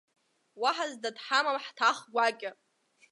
Уаҳа 0.61 0.85
зда 0.91 1.09
дҳамам 1.15 1.57
ҳҭах 1.65 1.97
гәакьа! 2.13 2.51